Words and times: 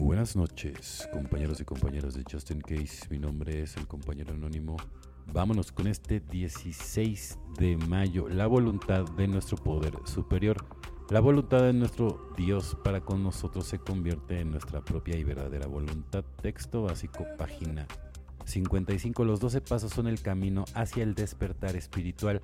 Buenas 0.00 0.36
noches, 0.36 1.08
compañeros 1.12 1.60
y 1.60 1.64
compañeras 1.64 2.14
de 2.14 2.22
Justin 2.30 2.60
Case. 2.60 3.08
Mi 3.10 3.18
nombre 3.18 3.62
es 3.62 3.76
el 3.76 3.88
compañero 3.88 4.32
anónimo. 4.32 4.76
Vámonos 5.32 5.72
con 5.72 5.88
este 5.88 6.20
16 6.20 7.36
de 7.58 7.76
mayo. 7.76 8.28
La 8.28 8.46
voluntad 8.46 9.04
de 9.16 9.26
nuestro 9.26 9.56
poder 9.56 9.94
superior. 10.04 10.64
La 11.10 11.18
voluntad 11.18 11.62
de 11.62 11.72
nuestro 11.72 12.32
Dios 12.36 12.76
para 12.84 13.00
con 13.00 13.24
nosotros 13.24 13.66
se 13.66 13.80
convierte 13.80 14.38
en 14.38 14.52
nuestra 14.52 14.84
propia 14.84 15.16
y 15.16 15.24
verdadera 15.24 15.66
voluntad. 15.66 16.24
Texto 16.42 16.82
básico, 16.82 17.26
página 17.36 17.88
55. 18.48 19.24
Los 19.24 19.40
12 19.40 19.60
pasos 19.60 19.92
son 19.92 20.06
el 20.06 20.20
camino 20.20 20.64
hacia 20.74 21.02
el 21.02 21.14
despertar 21.14 21.76
espiritual. 21.76 22.40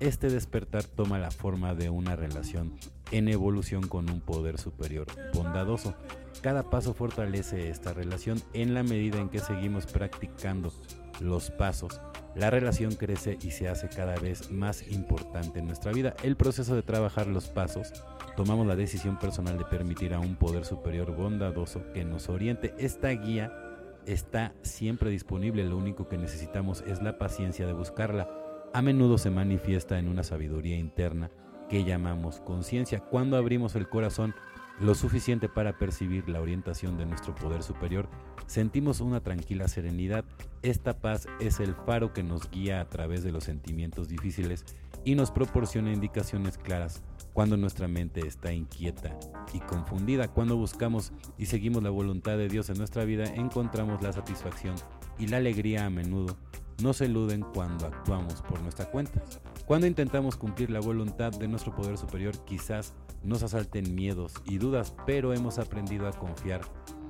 Este 0.00 0.30
despertar 0.30 0.84
toma 0.84 1.18
la 1.18 1.30
forma 1.30 1.74
de 1.74 1.90
una 1.90 2.16
relación 2.16 2.74
en 3.10 3.28
evolución 3.28 3.86
con 3.88 4.08
un 4.10 4.20
poder 4.20 4.58
superior 4.58 5.06
bondadoso. 5.34 5.94
Cada 6.42 6.70
paso 6.70 6.94
fortalece 6.94 7.68
esta 7.70 7.92
relación 7.92 8.40
en 8.52 8.74
la 8.74 8.82
medida 8.82 9.18
en 9.18 9.28
que 9.28 9.40
seguimos 9.40 9.86
practicando 9.86 10.72
los 11.20 11.50
pasos. 11.50 12.00
La 12.36 12.50
relación 12.50 12.94
crece 12.94 13.36
y 13.42 13.50
se 13.50 13.68
hace 13.68 13.88
cada 13.88 14.14
vez 14.14 14.52
más 14.52 14.86
importante 14.88 15.58
en 15.58 15.66
nuestra 15.66 15.92
vida. 15.92 16.14
El 16.22 16.36
proceso 16.36 16.76
de 16.76 16.82
trabajar 16.82 17.26
los 17.26 17.48
pasos, 17.48 17.92
tomamos 18.36 18.66
la 18.66 18.76
decisión 18.76 19.18
personal 19.18 19.58
de 19.58 19.64
permitir 19.64 20.14
a 20.14 20.20
un 20.20 20.36
poder 20.36 20.64
superior 20.64 21.16
bondadoso 21.16 21.82
que 21.92 22.04
nos 22.04 22.28
oriente. 22.28 22.74
Esta 22.78 23.08
guía 23.08 23.67
está 24.08 24.54
siempre 24.62 25.10
disponible, 25.10 25.64
lo 25.64 25.76
único 25.76 26.08
que 26.08 26.16
necesitamos 26.16 26.82
es 26.86 27.02
la 27.02 27.18
paciencia 27.18 27.66
de 27.66 27.74
buscarla. 27.74 28.28
A 28.72 28.82
menudo 28.82 29.18
se 29.18 29.30
manifiesta 29.30 29.98
en 29.98 30.08
una 30.08 30.22
sabiduría 30.22 30.76
interna 30.76 31.30
que 31.68 31.84
llamamos 31.84 32.40
conciencia. 32.40 33.00
Cuando 33.00 33.36
abrimos 33.36 33.74
el 33.74 33.88
corazón 33.88 34.34
lo 34.80 34.94
suficiente 34.94 35.48
para 35.48 35.76
percibir 35.76 36.28
la 36.28 36.40
orientación 36.40 36.96
de 36.96 37.04
nuestro 37.04 37.34
poder 37.34 37.62
superior, 37.62 38.08
sentimos 38.46 39.00
una 39.00 39.20
tranquila 39.20 39.68
serenidad. 39.68 40.24
Esta 40.62 40.98
paz 40.98 41.26
es 41.40 41.60
el 41.60 41.74
faro 41.74 42.12
que 42.12 42.22
nos 42.22 42.50
guía 42.50 42.80
a 42.80 42.88
través 42.88 43.22
de 43.22 43.32
los 43.32 43.44
sentimientos 43.44 44.08
difíciles 44.08 44.64
y 45.04 45.14
nos 45.14 45.30
proporciona 45.30 45.92
indicaciones 45.92 46.58
claras 46.58 47.02
cuando 47.32 47.56
nuestra 47.56 47.88
mente 47.88 48.26
está 48.26 48.52
inquieta 48.52 49.16
y 49.52 49.60
confundida. 49.60 50.28
Cuando 50.28 50.56
buscamos 50.56 51.12
y 51.36 51.46
seguimos 51.46 51.82
la 51.82 51.90
voluntad 51.90 52.36
de 52.36 52.48
Dios 52.48 52.68
en 52.70 52.78
nuestra 52.78 53.04
vida, 53.04 53.24
encontramos 53.24 54.02
la 54.02 54.12
satisfacción 54.12 54.74
y 55.18 55.28
la 55.28 55.38
alegría 55.38 55.86
a 55.86 55.90
menudo 55.90 56.36
no 56.82 56.92
se 56.92 57.06
eluden 57.06 57.42
cuando 57.54 57.86
actuamos 57.86 58.42
por 58.42 58.60
nuestra 58.62 58.86
cuenta. 58.90 59.22
Cuando 59.66 59.86
intentamos 59.86 60.36
cumplir 60.36 60.70
la 60.70 60.80
voluntad 60.80 61.32
de 61.32 61.48
nuestro 61.48 61.74
poder 61.74 61.98
superior, 61.98 62.36
quizás 62.44 62.94
nos 63.24 63.42
asalten 63.42 63.94
miedos 63.94 64.34
y 64.44 64.58
dudas, 64.58 64.94
pero 65.04 65.34
hemos 65.34 65.58
aprendido 65.58 66.06
a 66.06 66.12
confiar 66.12 66.60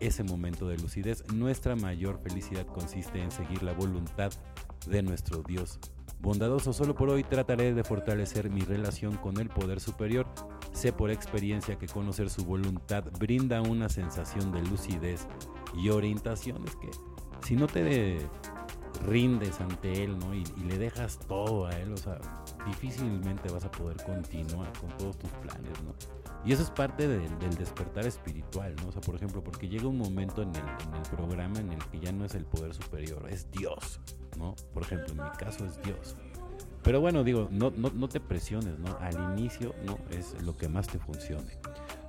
ese 0.01 0.25
momento 0.25 0.69
de 0.69 0.79
lucidez. 0.79 1.23
Nuestra 1.33 1.77
mayor 1.77 2.19
felicidad 2.23 2.67
consiste 2.67 3.23
en 3.23 3.31
seguir 3.31 3.63
la 3.63 3.75
voluntad 3.75 4.33
de 4.87 5.03
nuestro 5.03 5.43
Dios. 5.43 5.79
Bondadoso, 6.21 6.73
solo 6.73 6.95
por 6.95 7.11
hoy 7.11 7.23
trataré 7.23 7.73
de 7.75 7.85
fortalecer 7.85 8.51
mi 8.51 8.63
relación 8.63 9.17
con 9.17 9.39
el 9.39 9.49
poder 9.49 9.79
superior. 9.79 10.27
Sé 10.73 10.93
por 10.93 11.11
experiencia 11.11 11.79
que 11.79 11.87
conocer 11.87 12.29
su 12.29 12.45
voluntad 12.45 13.05
brinda 13.19 13.63
una 13.63 13.89
sensación 13.89 14.51
de 14.51 14.63
lucidez 14.63 15.29
y 15.77 15.91
orientación. 15.91 16.65
Es 16.67 16.75
que 16.77 16.91
si 17.47 17.55
no 17.55 17.69
te 17.69 18.19
rindes 19.07 19.61
ante 19.61 20.05
él, 20.05 20.19
¿no? 20.19 20.35
Y, 20.35 20.45
le 20.67 20.77
dejas 20.77 21.19
todo 21.21 21.67
a 21.67 21.73
él, 21.73 21.93
o 21.93 21.97
sea, 21.97 22.19
difícilmente 22.67 23.51
vas 23.51 23.65
a 23.65 23.71
poder 23.71 23.97
continuar 24.05 24.73
con 24.79 24.97
todos 24.97 25.19
tus 25.19 25.31
planes, 25.31 25.83
¿no? 25.83 25.95
Y 26.45 26.53
eso 26.53 26.63
es 26.63 26.71
parte 26.71 27.09
del 27.09 27.55
despertar 27.57 28.07
espiritual, 28.07 28.75
¿no? 28.77 28.89
O 28.89 28.93
sea, 28.93 29.01
por 29.01 29.17
ejemplo, 29.17 29.43
porque 29.43 29.69
llega 29.69 29.89
un 29.89 29.99
momento 29.99 30.43
en 30.43 30.51
el, 30.51 30.63
en 30.63 30.95
el 30.95 31.03
programa 31.11 31.59
en 31.59 31.73
el 31.73 31.85
que 31.87 32.01
ya 32.01 32.13
no 32.13 32.25
es 32.25 32.35
el 32.35 32.45
poder 32.45 32.75
superior, 32.75 33.27
es 33.29 33.51
Dios, 33.51 34.01
¿no? 34.37 34.55
Por 34.73 34.83
ejemplo, 34.83 35.09
en 35.11 35.23
mi 35.23 35.37
caso 35.37 35.65
es 35.67 35.83
Dios. 35.83 36.17
Pero 36.83 37.01
bueno, 37.01 37.25
digo, 37.25 37.49
no, 37.51 37.73
no, 37.77 37.91
no 37.91 38.09
te 38.09 38.21
presiones, 38.21 38.79
¿no? 38.79 38.97
Al 39.01 39.15
inicio, 39.33 39.75
¿no? 39.85 39.99
Es 40.11 40.41
lo 40.43 40.57
que 40.57 40.69
más 40.69 40.87
te 40.87 40.99
funcione. 40.99 41.59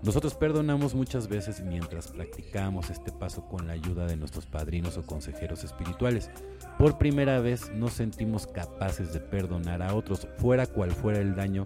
Nosotros 0.02 0.34
perdonamos 0.34 0.96
muchas 0.96 1.28
veces 1.28 1.62
mientras 1.62 2.08
practicamos 2.08 2.90
este 2.90 3.12
paso 3.12 3.46
con 3.50 3.68
la 3.68 3.74
ayuda 3.74 4.08
de 4.08 4.16
nuestros 4.16 4.46
padrinos 4.46 4.98
o 4.98 5.06
consejeros 5.06 5.66
espirituales. 5.66 6.32
Por 6.78 6.98
primera 6.98 7.42
vez 7.42 7.70
nos 7.74 7.94
sentimos 7.94 8.48
capaces 8.48 9.12
de 9.12 9.20
perdonar 9.20 9.82
a 9.82 9.94
otros, 9.94 10.26
fuera 10.38 10.68
cual 10.68 10.92
fuera 10.92 11.20
el 11.20 11.36
daño 11.36 11.66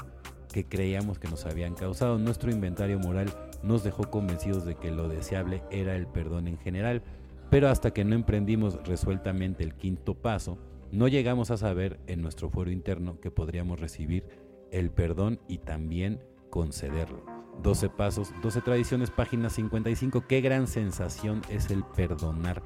que 0.51 0.66
creíamos 0.66 1.19
que 1.19 1.27
nos 1.27 1.45
habían 1.45 1.75
causado. 1.75 2.17
Nuestro 2.17 2.51
inventario 2.51 2.97
moral 2.97 3.31
nos 3.61 3.83
dejó 3.83 4.09
convencidos 4.09 4.66
de 4.66 4.75
que 4.75 4.89
lo 4.89 5.07
deseable 5.09 5.61
era 5.69 5.95
el 5.95 6.07
perdón 6.07 6.47
en 6.47 6.57
general, 6.57 7.03
pero 7.51 7.69
hasta 7.69 7.91
que 7.91 8.03
no 8.03 8.16
emprendimos 8.16 8.79
resueltamente 8.88 9.63
el 9.63 9.75
quinto 9.75 10.16
paso, 10.16 10.57
no 10.91 11.07
llegamos 11.07 11.51
a 11.51 11.57
saber 11.57 11.99
en 12.07 12.23
nuestro 12.23 12.49
fuero 12.49 12.72
interno 12.72 13.19
que 13.19 13.29
podríamos 13.29 13.79
recibir 13.79 14.25
el 14.72 14.89
perdón 14.89 15.39
y 15.47 15.59
también 15.59 16.19
concederlo. 16.49 17.42
12 17.62 17.90
pasos, 17.90 18.34
12 18.41 18.62
tradiciones, 18.62 19.12
página 19.12 19.50
55. 19.50 20.25
Qué 20.28 20.41
gran 20.41 20.68
sensación 20.68 21.41
es 21.50 21.69
el 21.69 21.84
perdonar. 21.84 22.64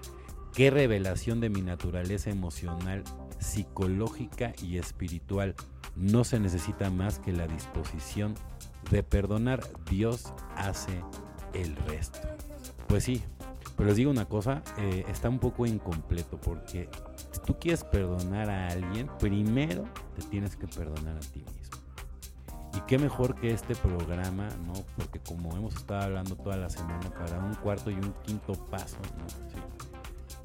Qué 0.54 0.72
revelación 0.72 1.40
de 1.40 1.50
mi 1.50 1.62
naturaleza 1.62 2.30
emocional, 2.30 3.04
psicológica 3.40 4.54
y 4.64 4.78
espiritual. 4.78 5.56
No 5.96 6.24
se 6.24 6.40
necesita 6.40 6.90
más 6.90 7.20
que 7.20 7.32
la 7.32 7.48
disposición 7.48 8.34
de 8.90 9.04
perdonar. 9.04 9.62
Dios 9.90 10.34
hace 10.56 11.04
el 11.54 11.76
resto. 11.76 12.28
Pues 12.88 13.04
sí, 13.04 13.22
pero 13.76 13.90
les 13.90 13.98
digo 13.98 14.10
una 14.10 14.26
cosa, 14.26 14.64
eh, 14.80 15.06
está 15.08 15.30
un 15.30 15.38
poco 15.38 15.66
incompleto 15.66 16.42
porque 16.42 16.90
si 17.32 17.40
tú 17.46 17.60
quieres 17.60 17.84
perdonar 17.84 18.50
a 18.50 18.70
alguien, 18.70 19.08
primero 19.20 19.84
te 20.16 20.24
tienes 20.24 20.56
que 20.56 20.68
perdonar 20.68 21.16
a 21.18 21.20
ti 21.20 21.44
mismo. 21.56 21.78
Y 22.78 22.82
qué 22.82 23.00
mejor 23.00 23.34
que 23.34 23.52
este 23.52 23.76
programa, 23.76 24.48
¿no? 24.68 24.74
Porque 24.96 25.20
como 25.20 25.52
hemos 25.58 25.76
estado 25.76 26.04
hablando 26.04 26.36
toda 26.36 26.58
la 26.58 26.70
semana, 26.70 27.10
para 27.10 27.40
un 27.40 27.56
cuarto 27.56 27.90
y 27.90 27.96
un 27.96 28.14
quinto 28.24 28.54
paso, 28.54 28.98
¿no? 29.18 29.26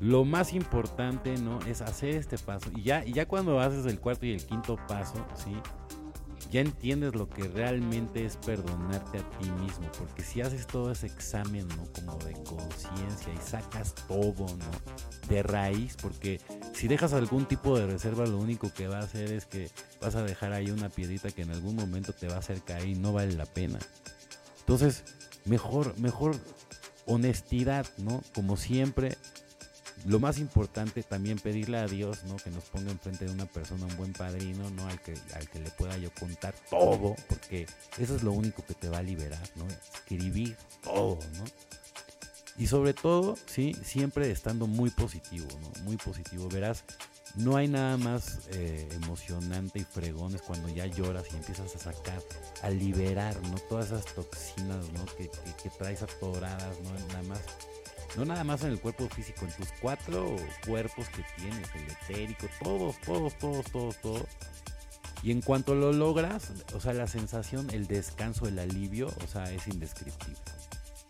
Lo 0.00 0.24
más 0.24 0.54
importante, 0.54 1.36
¿no? 1.36 1.60
Es 1.66 1.82
hacer 1.82 2.16
este 2.16 2.38
paso. 2.38 2.70
Y 2.74 2.84
ya, 2.84 3.04
y 3.04 3.12
ya 3.12 3.28
cuando 3.28 3.60
haces 3.60 3.84
el 3.84 4.00
cuarto 4.00 4.24
y 4.24 4.32
el 4.32 4.46
quinto 4.46 4.78
paso, 4.88 5.26
¿sí? 5.34 5.54
Ya 6.52 6.60
entiendes 6.60 7.14
lo 7.14 7.30
que 7.30 7.48
realmente 7.48 8.26
es 8.26 8.36
perdonarte 8.36 9.18
a 9.18 9.30
ti 9.38 9.50
mismo, 9.52 9.90
porque 9.98 10.22
si 10.22 10.42
haces 10.42 10.66
todo 10.66 10.92
ese 10.92 11.06
examen, 11.06 11.66
¿no? 11.68 11.90
Como 11.94 12.18
de 12.18 12.34
conciencia 12.44 13.32
y 13.32 13.38
sacas 13.38 13.94
todo, 14.06 14.46
¿no? 14.46 15.28
De 15.30 15.42
raíz, 15.42 15.96
porque 16.00 16.42
si 16.74 16.88
dejas 16.88 17.14
algún 17.14 17.46
tipo 17.46 17.78
de 17.78 17.86
reserva, 17.86 18.26
lo 18.26 18.36
único 18.36 18.70
que 18.70 18.86
va 18.86 18.98
a 18.98 19.04
hacer 19.04 19.32
es 19.32 19.46
que 19.46 19.70
vas 20.02 20.14
a 20.14 20.22
dejar 20.22 20.52
ahí 20.52 20.70
una 20.70 20.90
piedrita 20.90 21.30
que 21.30 21.40
en 21.40 21.52
algún 21.52 21.74
momento 21.74 22.12
te 22.12 22.28
va 22.28 22.34
a 22.34 22.40
hacer 22.40 22.60
caer 22.60 22.86
y 22.86 22.96
no 22.96 23.14
vale 23.14 23.32
la 23.32 23.46
pena. 23.46 23.78
Entonces, 24.60 25.04
mejor, 25.46 25.98
mejor 25.98 26.36
honestidad, 27.06 27.86
¿no? 27.96 28.22
Como 28.34 28.58
siempre, 28.58 29.16
lo 30.06 30.18
más 30.18 30.38
importante 30.38 31.02
también 31.02 31.38
pedirle 31.38 31.78
a 31.78 31.86
Dios, 31.86 32.24
¿no? 32.24 32.36
Que 32.36 32.50
nos 32.50 32.64
ponga 32.64 32.90
enfrente 32.90 33.24
de 33.24 33.30
una 33.32 33.46
persona 33.46 33.86
un 33.86 33.96
buen 33.96 34.12
padrino, 34.12 34.68
¿no? 34.70 34.86
Al 34.88 35.00
que, 35.00 35.14
al 35.34 35.48
que 35.48 35.60
le 35.60 35.70
pueda 35.70 35.96
yo 35.96 36.10
contar 36.18 36.54
todo, 36.68 37.14
porque 37.28 37.66
eso 37.98 38.16
es 38.16 38.22
lo 38.22 38.32
único 38.32 38.64
que 38.64 38.74
te 38.74 38.88
va 38.88 38.98
a 38.98 39.02
liberar, 39.02 39.42
¿no? 39.56 39.66
Escribir 39.68 40.56
todo, 40.82 41.18
¿no? 41.38 41.44
Y 42.58 42.66
sobre 42.66 42.94
todo, 42.94 43.36
sí, 43.46 43.74
siempre 43.82 44.30
estando 44.30 44.66
muy 44.66 44.90
positivo, 44.90 45.48
¿no? 45.60 45.84
Muy 45.84 45.96
positivo. 45.96 46.48
Verás, 46.48 46.84
no 47.36 47.56
hay 47.56 47.66
nada 47.66 47.96
más 47.96 48.40
eh, 48.50 48.88
emocionante 48.92 49.78
y 49.78 49.84
fregones 49.84 50.42
cuando 50.42 50.68
ya 50.68 50.86
lloras 50.86 51.24
y 51.32 51.36
empiezas 51.36 51.74
a 51.74 51.78
sacar, 51.78 52.22
a 52.62 52.70
liberar, 52.70 53.40
¿no? 53.42 53.58
Todas 53.68 53.86
esas 53.86 54.04
toxinas, 54.14 54.90
¿no? 54.92 55.04
Que, 55.16 55.30
que, 55.30 55.62
que 55.62 55.70
traes 55.70 56.02
atoradas, 56.02 56.78
¿no? 56.80 56.90
Nada 57.08 57.22
más 57.22 57.40
no 58.16 58.24
nada 58.24 58.44
más 58.44 58.62
en 58.62 58.70
el 58.70 58.80
cuerpo 58.80 59.08
físico, 59.08 59.44
en 59.44 59.52
tus 59.52 59.68
cuatro 59.80 60.36
cuerpos 60.66 61.08
que 61.08 61.24
tienes, 61.36 61.68
el 61.74 61.90
etérico, 61.90 62.46
todos, 62.62 63.00
todos, 63.00 63.38
todos, 63.38 63.64
todos, 63.70 63.96
todos. 64.00 64.26
Y 65.22 65.30
en 65.30 65.40
cuanto 65.40 65.74
lo 65.74 65.92
logras, 65.92 66.50
o 66.74 66.80
sea, 66.80 66.92
la 66.92 67.06
sensación, 67.06 67.70
el 67.70 67.86
descanso, 67.86 68.46
el 68.48 68.58
alivio, 68.58 69.08
o 69.22 69.26
sea, 69.26 69.50
es 69.52 69.66
indescriptible. 69.68 70.36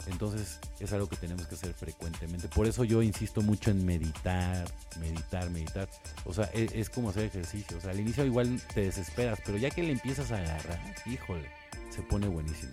Entonces 0.07 0.59
es 0.81 0.93
algo 0.93 1.09
que 1.09 1.17
tenemos 1.17 1.47
que 1.47 1.55
hacer 1.55 1.73
frecuentemente. 1.75 2.49
Por 2.49 2.67
eso 2.67 2.85
yo 2.85 3.03
insisto 3.03 3.41
mucho 3.41 3.71
en 3.71 3.85
meditar, 3.87 4.65
meditar, 5.01 5.49
meditar. 5.51 5.89
O 6.25 6.35
sea, 6.35 6.45
es, 6.53 6.73
es, 6.73 6.91
como 6.91 7.11
hacer 7.11 7.25
ejercicio. 7.25 7.79
O 7.79 7.81
sea, 7.81 7.93
al 7.93 8.01
inicio 8.01 8.25
igual 8.25 8.61
te 8.75 8.83
desesperas, 8.83 9.39
pero 9.45 9.59
ya 9.59 9.71
que 9.71 9.83
le 9.83 9.93
empiezas 9.93 10.31
a 10.33 10.39
agarrar, 10.39 10.95
híjole, 11.07 11.49
se 11.91 12.03
pone 12.03 12.27
buenísimo. 12.27 12.73